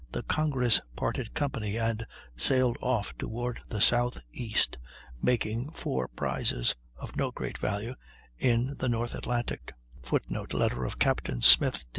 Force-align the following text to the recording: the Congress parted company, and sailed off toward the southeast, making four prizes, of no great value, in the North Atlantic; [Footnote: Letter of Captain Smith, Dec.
the 0.13 0.23
Congress 0.23 0.81
parted 0.95 1.35
company, 1.35 1.77
and 1.77 2.07
sailed 2.35 2.75
off 2.81 3.15
toward 3.19 3.59
the 3.67 3.79
southeast, 3.79 4.79
making 5.21 5.69
four 5.73 6.07
prizes, 6.07 6.73
of 6.97 7.15
no 7.15 7.29
great 7.29 7.59
value, 7.59 7.93
in 8.35 8.73
the 8.79 8.89
North 8.89 9.13
Atlantic; 9.13 9.75
[Footnote: 10.01 10.55
Letter 10.55 10.85
of 10.85 10.97
Captain 10.97 11.41
Smith, 11.43 11.83
Dec. 11.85 11.89